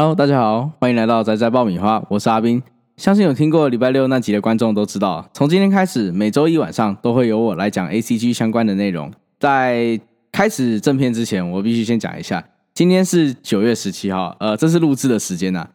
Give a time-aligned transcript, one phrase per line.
[0.00, 2.62] Hello，大家好，欢迎来到宅宅爆米花，我是阿斌。
[2.96, 9.10] 相信有听过礼拜六那集的观众都知道，从今天开始，每周一晚上都会由我来讲 A C G 相关的内容。
[9.40, 9.98] 在
[10.30, 15.68] 开始正片之前，我必须先讲一下，今天是九月十七号，呃，这是录制的时间呐。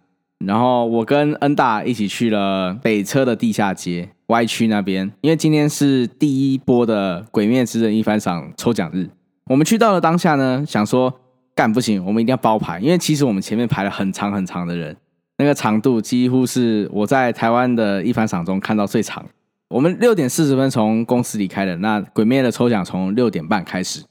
[0.45, 9.09] 然后我跟恩大一起去了北车的地下街 Y 区那边，因为今天是第一波的《鬼灭之刃》一番赏抽奖日。
[9.47, 11.13] 我们去到了当下呢，想说。
[11.55, 14.95] 干不行，我们一定要包排，因为其实我们前面排了很长很长的人，
[15.37, 19.23] 那个长度几乎是我在台湾的一番赏中看到最长。
[19.69, 24.03] 我们六点四十分从公司离开的，那鬼灭的抽奖从六点半开始，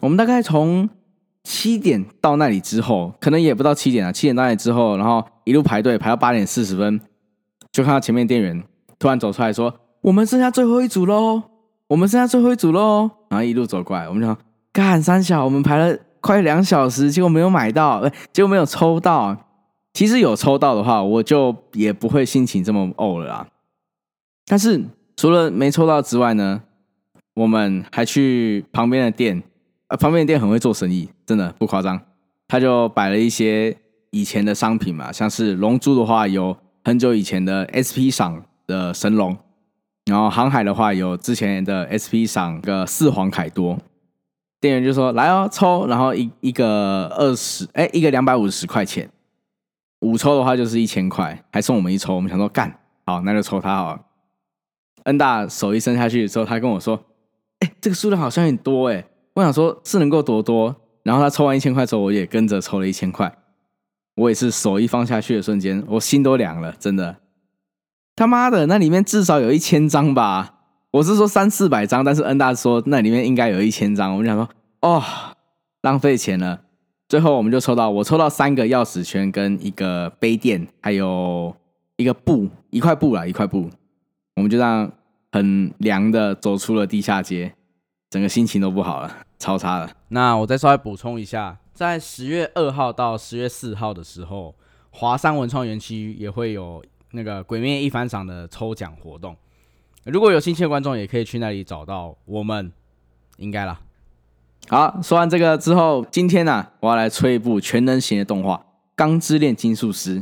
[0.00, 0.88] 我们大概从
[1.44, 7.00] 七点到那里之后，可能也不到七点啊，七点到那里之后，然后一路排队排到八点四十分，
[7.70, 8.62] 就看到前面店员
[8.98, 11.42] 突然走出来说：“我们剩下最后一组喽，
[11.88, 14.36] 我们剩下最后一组喽。”然后一路走过来，我们就说
[14.72, 15.96] 干三小，我们排了。
[16.26, 19.36] 快两小时，结果没有买到，结果没有抽到。
[19.94, 23.46] 其实有抽到的话，我就也不会心情这么怄了啦。
[24.44, 24.84] 但是
[25.16, 26.60] 除了没抽到之外呢，
[27.34, 29.42] 我们还去旁边的店，
[29.88, 31.98] 呃，旁边的店很会做生意，真的不夸张。
[32.48, 33.74] 他就摆了一些
[34.10, 39.34] 以前的商品嘛，像是龙珠的话，有很久以前的 SP 赏的神龙，
[40.04, 43.78] 然后航海的话，有之前的 SP 赏个四皇凯多。
[44.60, 49.08] 店员就说：“来哦，抽，然后一一个二十，哎，一个两百五十块钱，
[50.00, 52.14] 五抽的话就是一千块，还送我们一抽。
[52.14, 54.00] 我们想说干，好，那就抽他好了。
[55.04, 57.00] 恩大手一伸下去之后，他跟我说：，
[57.60, 59.04] 哎，这个数量好像很多哎。
[59.34, 60.74] 我想说，是能够多多。
[61.02, 63.36] 然后他抽完一千块之后，我也跟着抽了一千块。
[64.16, 67.16] 我也是手一放下去的瞬间，我心都凉了，真的。
[68.16, 70.54] 他妈的，那里面至少有一千张吧。”
[70.92, 74.48] 我是说三四百张，但是恩大说那里面应该有一千张，我们想说
[74.80, 75.02] 哦，
[75.82, 76.62] 浪费钱了。
[77.08, 81.54] 最后我们就抽到，我抽到三个钥匙圈跟一个杯垫，还有
[81.96, 83.70] 一个布，一块布啦，一块布。
[84.36, 84.90] 我们就这样
[85.32, 87.54] 很凉的走出了地下街，
[88.10, 89.90] 整个心情都不好了，超差了。
[90.08, 94.54] 那我再稍微补充一下，在十月二号到十月四号的时候，
[94.90, 96.82] 华山文创园区也会有
[97.12, 99.36] 那个《鬼灭一番赏》的抽奖活动。
[100.06, 102.70] 如果有兴趣的观众，也可以去那里找到我们，
[103.38, 103.80] 应该啦。
[104.68, 108.56] 好，说完这个之后，今天呢，我要来吹一部全能型的动画
[108.94, 110.20] 《钢之炼金术师》。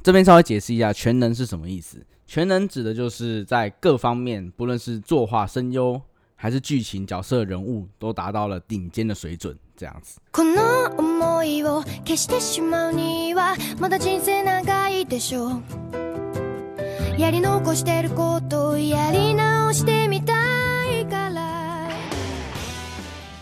[0.00, 2.06] 这边稍微解释一下，全能是什么意思？
[2.24, 6.00] 全能指的就是在各方面，不论是作画、声优，
[6.36, 10.20] 还是剧情、角色、人物，都达到了顶尖的水准，这样子。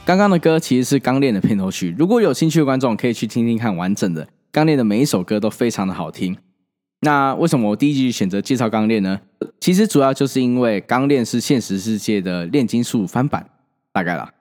[0.07, 6.37] 刚刚的歌其实是《钢炼》的片头曲，如果有兴趣的观众可以去听听看完整的《钢炼》的每一首歌都非常的好听。
[7.01, 9.21] 那为什么我第一集选择介绍《钢炼》呢？
[9.61, 13.51] 其实主要就是因为《钢炼》是现实世界的炼金术翻版，
[13.93, 14.33] 大概啦。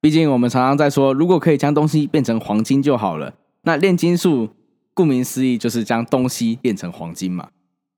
[0.00, 3.34] 毕竟我们常常在说，如果可以将东西变成黄金就好了。
[3.62, 4.48] 那炼金术
[4.92, 7.50] 顾名思义就是将东西变成黄金嘛。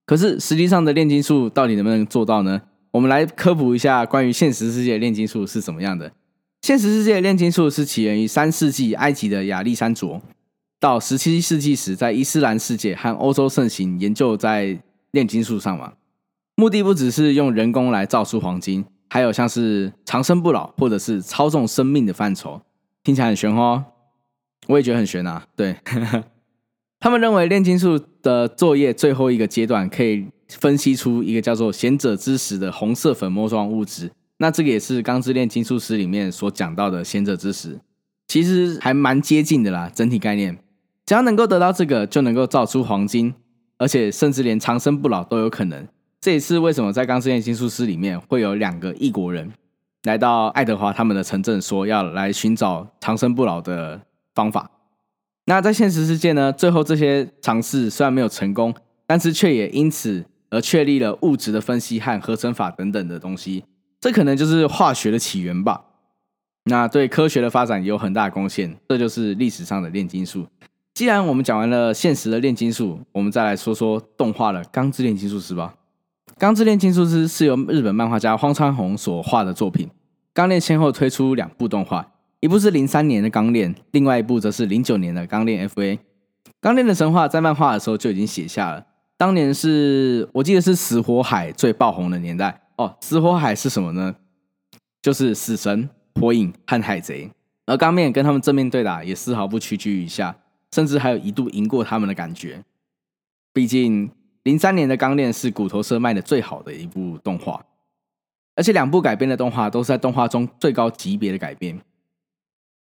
[0.07, 2.61] 可是实际上的炼金术到底能不能做到呢？
[2.91, 6.13] 我们来科普一下关于现实世界炼金术是怎么样的。
[6.63, 10.23] 现实世界炼金术是起源于三世纪埃及的亚历山卓，
[10.79, 14.79] 到十七世纪时在伊斯兰世界和欧洲盛行研究在
[15.11, 15.95] 炼金术上嘛。
[16.57, 22.63] 目的不只是用人工来造出黄金，还有像是长生不老或者是操纵生命的范畴。
[23.03, 23.85] 听起来很玄哦，
[24.69, 25.47] 我也觉得很玄啊。
[25.57, 25.77] 对。
[27.05, 34.11] 他们认为炼金术的作业最后一个阶段可以分析出一个叫做贤者之石的红色粉末状物质。
[34.39, 37.79] 那这个也是《钢之炼金术师》里面所讲到的贤者之石，
[38.27, 39.91] 其实还蛮接近的啦。
[39.95, 40.57] 整体概念，
[41.05, 43.35] 只要能够得到这个，就能够造出黄金，
[43.77, 45.87] 而且甚至连长生不老都有可能。
[46.23, 49.53] 这也是为什么在《钢之炼金术师》里面会有两个异国人
[50.05, 54.01] 来到爱德华他们的城镇，说要来寻找长生不老的
[54.35, 54.71] 方法。
[55.47, 56.51] 那在现实世界呢？
[56.53, 58.75] 最后这些尝试虽然没有成功，
[59.07, 63.65] 但是却也因此而确立了物质的分析和合成法等等的东西。
[64.01, 65.85] 这可能就是化学的起源吧。
[66.65, 68.75] 那对科学的发展有很大的贡献。
[68.89, 70.47] 这就是历史上的炼金术。
[70.95, 75.75] 既然我们讲完了现实的炼金术，我们再来说说动画的《钢之炼金术师》吧。
[76.39, 79.91] 《钢之炼金术师》是由日本漫画家荒川弘所画的作品。
[80.33, 82.14] 钢炼先后推出两部动画。
[82.45, 85.95] 一部是零三年的《钢炼》，另外一部则是零九年的《钢炼 FA》。
[86.61, 88.85] 《钢炼》的神话在漫画的时候就已经写下了。
[89.17, 92.99] 当年是我记得是死火海最爆红的年代哦。
[93.01, 94.15] 死火海是什么呢？
[95.01, 95.89] 就是死神、
[96.21, 97.31] 火影和海贼。
[97.65, 100.37] 而钢炼跟他们正面对打，也丝毫不屈居一下。
[100.71, 102.63] 甚至还有一度赢过他们的感觉。
[103.55, 104.11] 毕竟
[104.43, 107.65] 零三年的《钢炼》是骨头社卖的最好的一部动画，
[108.55, 111.81] 而且两部改编的动画都是在动画中最高级别的改编。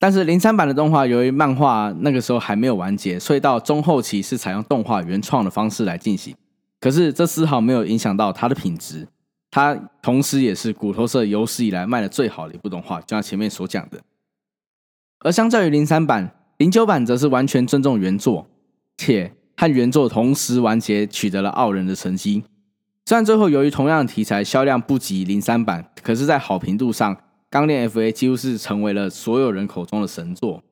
[0.02, 6.34] 但是零三版的动画由于漫画那个时候还没有完结，所以到中后期是采用动画原创的方式来进行。
[6.80, 9.06] 可是这丝毫没有影响到它的品质，
[9.48, 14.00] 它同时也是骨头社有史以来卖的最好的一部动画，就像前面所讲的。
[15.20, 18.48] 而相较于零三版，零九版则是完全尊重原作，
[18.96, 22.42] 且和原作同时完结，取得了傲人的成绩。
[23.06, 27.14] 虽然最后由于同样的题材销量不及零三版，可是，在好评度上，
[27.52, 30.62] 《钢炼 FA》几乎是成为了所有人口中的神作，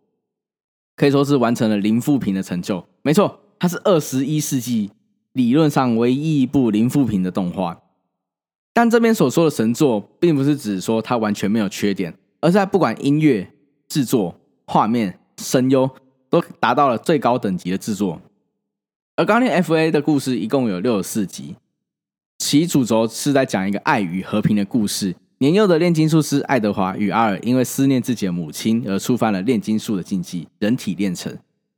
[0.96, 2.82] 可以说是完成了零负评的成就。
[3.02, 4.90] 没错，它是二十一世纪
[5.34, 7.82] 理论上唯一一部零负评的动画。
[8.72, 13.52] 但这边所说的神作，并不是指说它完全没有缺点，而是在不管音乐
[13.86, 14.40] 制作。
[14.66, 15.90] 画面、声优
[16.30, 18.22] 都达到了最高等级的制作。
[19.16, 21.56] 而《钢炼 FA》的故事一共有六十四集，
[22.38, 25.14] 其主轴是在讲一个爱与和平的故事。
[25.40, 31.34] 年幼的炼金术师爱德华与阿尔因为思念自己的母亲而触犯了炼金术的禁忌——人体炼成，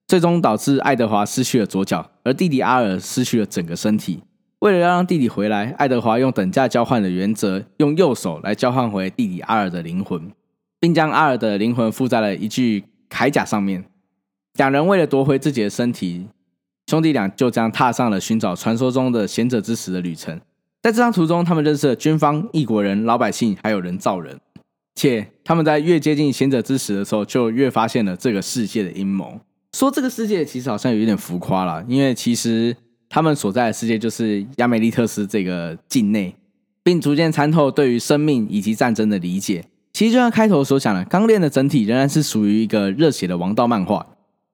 [0.09, 4.21] 最终导致爱德华失去了左脚，而弟弟阿尔失去了整个身体。
[4.59, 10.33] 为了要让弟弟回来，爱德华用等价交换的原则，用右手来交换回弟弟阿尔的灵魂。
[10.81, 13.85] 并将阿尔的灵魂附在了一具铠甲上面。
[14.55, 16.27] 两人为了夺回自己的身体，
[16.89, 20.41] 兄弟俩就这样踏上了寻找传说中的贤者之石的旅程。
[20.83, 24.41] 在这趟途中，他们认识了军方、异国人、老百姓，还有人造人。
[24.97, 29.39] 且他们在越接近贤者之石的时候，就越发现了这个世界的阴谋。
[29.73, 32.77] 说这个世界其实好像有点浮夸了，因为其实
[33.09, 36.35] 他们所在的世界就是亚美利特斯这个境内，
[36.83, 39.65] 并逐渐参透对于生命以及战争的理解。
[39.93, 44.05] 其实就像开头所讲的，《钢炼》的整体仍然是属于一个热血的王道漫画。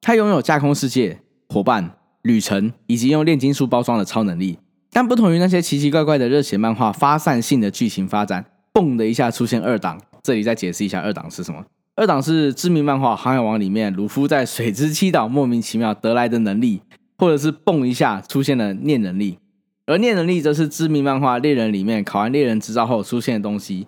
[0.03, 4.59] 它拥有架空世界、伙伴、旅程以及用炼金术包装的超能力。
[4.93, 10.00] 但不同于那些奇奇怪怪的热血漫画，发散性的剧情发展，嘣的一下出现二档。
[10.23, 11.64] 这里再解释一下，二档是什么？
[11.96, 16.81] 二档是知名漫画《航海王》里面鲁夫在水之七岛莫名其妙得来的能力，
[17.17, 19.38] 或者是嘣一下出现了念能力。
[19.87, 23.87] 而念能力则是知名漫画《猎人》里面考完猎人执照后出现的东西。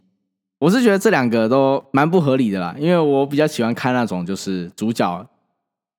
[0.59, 5.27] 我是觉得这两个都蛮不合理的啦，因为我比较喜欢看那种就是主角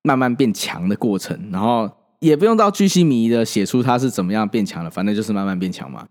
[0.04, 1.90] 慢慢变强的过程，然后
[2.22, 6.08] 也不用到巨细迷的写出他是怎么样变强的，反正就是慢慢变强嘛，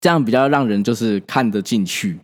[0.00, 2.20] 这样比较让人就是看得进去。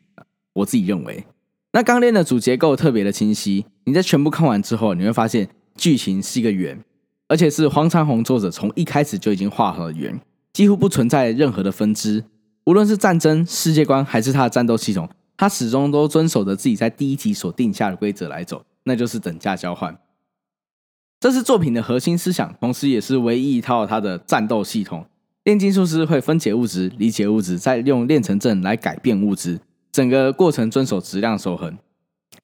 [0.54, 1.26] 我自己认为，
[1.72, 6.78] 那《钢炼》的主结构特别的清晰，你在全部看完之后，你会发现剧情是一个圆，
[7.26, 10.20] 而且是荒川弘作者从一开始就已经画好了圆，
[10.52, 12.24] 几乎不存在任何的分支。
[12.66, 19.98] 无论是战争世界观还是他的战斗系统，他始终都遵守着自己在第一集所定下的规则来走，那就是等价交换。
[21.22, 25.06] 这是作品的核心思想，同时也是唯一一套它的战斗系统。
[25.44, 29.60] 炼金术师会分解物质、理解物质，再用炼成阵来改变物质，
[29.92, 31.78] 整个过程遵守质量守恒。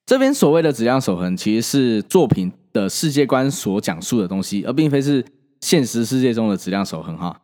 [0.07, 5.25] 这边所谓的质量守恒，其实是作品的世界观所讲述的东西，而并非是
[5.61, 7.19] 现实世界中的质量守恒。
[7.19, 7.41] 哈，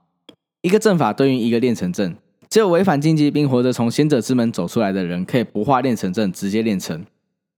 [0.63, 2.15] 一个阵法对应一个炼成阵。
[2.49, 7.05] 只有违反禁忌并活着从贤者之门走出来的人，可以不化炼成阵，直接炼成。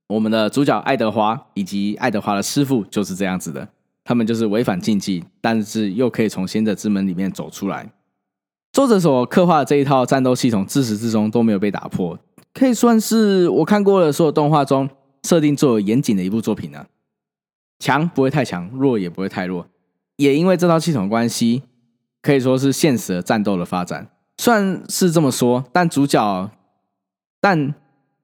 [0.09, 3.69] 我们的主角爱德华以及爱德华的师傅就是这样子的，
[4.05, 7.91] 他们就是违反禁忌，但是又可以从先者之门里面走出来。
[8.73, 12.19] 作者所刻画的这一套战斗系统，自始至终都没有被打破，
[12.53, 14.89] 可以算是我看过的所有动画中
[15.25, 16.87] 设定最为严谨的一部作品了。
[17.79, 19.67] 强不会太强，弱也不会太弱，
[20.17, 21.63] 也因为这套系统关系，
[22.23, 24.09] 可以说是现实的战斗的发展。
[24.39, 26.51] 算是这么说，但主角，
[27.41, 27.75] 但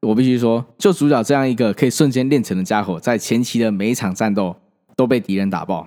[0.03, 4.57] 我必须说，就主角这样一个可以瞬间练成的家伙，在前期的每一场战斗
[4.97, 5.87] 都被敌人打爆。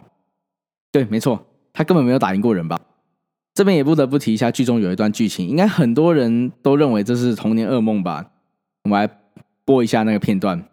[0.89, 2.79] 对，没错，他根本没有打赢过人吧？
[3.53, 8.25] 这边也不得不提一下，剧中有一段剧情，应该很多人都认为这是童年噩梦吧？
[8.83, 9.09] 我们来
[9.65, 10.63] 播一下那个片段。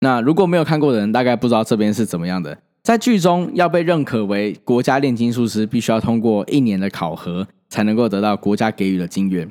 [0.00, 2.58] 那如果没有看过的人，大概不知道这边是怎么样的。
[2.82, 9.50] 在剧中，要被认可为国家炼金术师，必须要通过一年的考核，才能够得到国家给予的金元。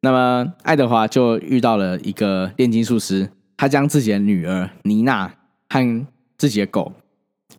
[0.00, 5.34] 那么，爱德华就遇到了一个炼金术师，他将自己的女儿妮娜
[5.68, 6.06] 和
[6.38, 6.94] 自己的狗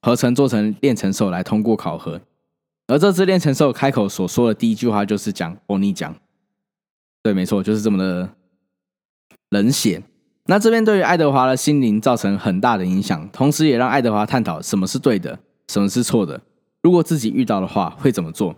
[0.01, 2.19] 合成做成炼成兽来通过考核。
[2.87, 6.15] 而这只炼成兽开口所说的第一句话就是讲“欧尼讲”，
[7.21, 8.29] 对，没错，就是这么的
[9.51, 10.01] 冷血。
[10.51, 15.39] 那这边对于爱德华的心灵造成很大的影响，同时也让爱德华探讨什么是对的，
[15.69, 16.41] 什么是错的。
[16.83, 18.53] 如果自己遇到的话，会怎么做？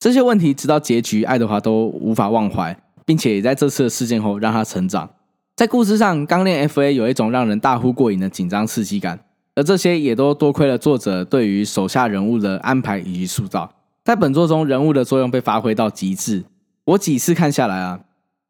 [0.00, 2.76] 这些问题直到结局，爱德华都无法忘怀，
[3.06, 5.08] 并且也在这次的事件后让他成长。
[5.54, 9.20] 在故事上，刚练 F A 有一种让人大呼过瘾的紧张刺激感，
[9.54, 13.72] 而这些也都多亏了作者对于手下人物的安排以及塑造。
[14.02, 16.42] 在本作中，人物的作用被发挥到极致。
[16.86, 18.00] 我几次看下来啊，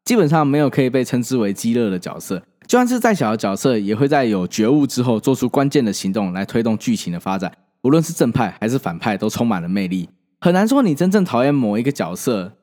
[0.03, 2.41] 基本上没有可以被称之为激乐的角色。
[2.67, 7.51] 就算是再小的角色，也会在有觉悟之后做出关键的行动来推动剧情的发展。
[7.81, 10.09] 无论是正派还是反派，都充满了魅力。
[10.39, 12.53] 很难说你真正讨厌某一个角色，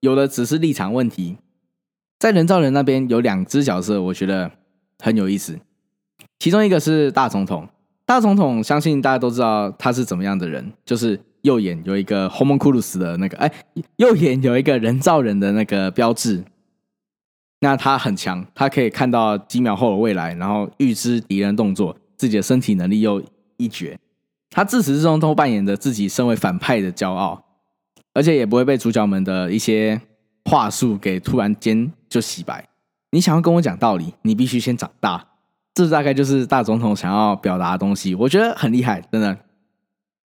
[0.00, 1.36] 有的只是立场问题。
[2.18, 4.50] 在人造人那边有两只角色，我觉得
[4.98, 5.58] 很有意思。
[6.38, 7.68] 其中一个是大总统，
[8.06, 13.52] 大总统相信大家都知道他是怎么样的人，就是右眼有一个 homunculus 的那个，哎，
[13.96, 16.44] 右眼有一个人造人的那个标志。
[17.60, 23.22] 那他很强，他可以看到几秒后的未来，然后预知敌人动作，自己的身体能力又
[23.58, 23.98] 一绝。
[24.50, 27.44] 他自始至终都扮演着自己身为反派的骄傲，
[28.14, 30.00] 而且也不会被主角们的一些
[30.44, 32.66] 话术给突然间就洗白。
[33.12, 35.28] 你想要跟我讲道理，你必须先长大。
[35.72, 39.36] 这大概就是大总统想要表达的东西，我觉得很厉害，真的。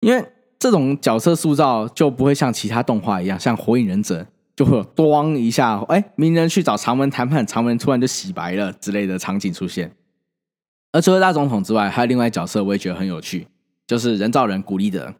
[0.00, 0.24] 因为
[0.58, 9.92] 这种角色塑造就不会像其他动画一样，像火影忍者就会有“咣”一下，哎，鸣人去找长门谈判，长门突然就洗白了之类的场景出现。
[10.92, 13.46] 而除了大总统之外，还有另外角色，我也觉得很有趣。
[13.86, 15.14] 就是人造人古力德，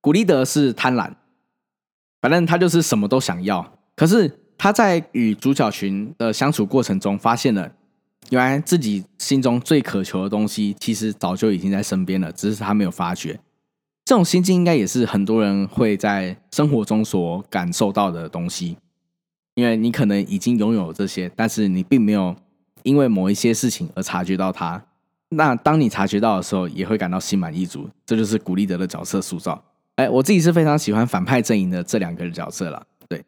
[0.00, 1.10] 古力德是贪婪，
[2.20, 3.78] 反正他就是什么都想要。
[3.94, 7.72] 可是他在与主角群的相处过程中，发现了
[8.30, 13.38] 原来自己心中最渴求的东西，其实早就已经在身边了，只是他没有发觉。
[14.06, 18.76] 这种心境应该也是很多人会在生活中所感受到的东西，
[19.56, 22.36] 因为你可能已经拥有这些，但是你并没有
[22.84, 24.80] 因为某一些事情而察觉到它。
[25.30, 27.90] 那当你察觉到的时候，也会感到心满意足。
[28.06, 29.60] 这就是古利德的角色塑造。
[29.96, 32.86] 哎，我自己是非常喜欢反派阵营的这两个角色了。
[33.08, 33.24] 对，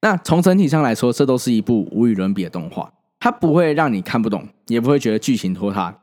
[0.00, 2.92] 那从整体上来说，这都是一部无与伦比的动画。
[3.20, 5.96] 它不会让你看不懂，也不会觉得剧情拖沓。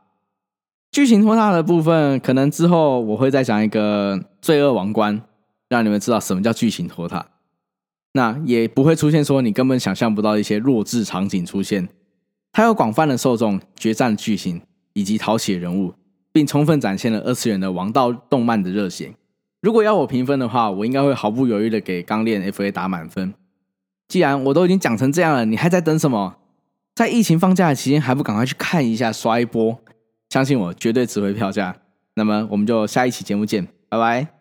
[0.91, 5.21] 剧情拖沓的部分，可能之后我会再讲一个罪恶王冠，
[5.69, 7.27] 让你们知道什么叫剧情拖沓。
[8.12, 11.88] 那也不会出现说你根本想象不到一些弱智场景出现。
[12.51, 15.93] 它有广泛的受众、决战剧情以及讨喜人物，
[16.33, 19.13] 并充分展现了二次元的王道动漫的热血。
[19.62, 23.33] 如果要我评分的话，我应该会毫不犹豫的给《钢炼 F A》打满分。
[24.10, 26.36] 既然我都已经讲成这样了，你还在等什么？
[26.93, 29.79] 在疫情放假期间，还不赶快去看一下、刷一波？
[30.31, 31.75] 相信我，绝对值回票价。
[32.13, 34.40] 那么，我们就下一期节目见，拜拜。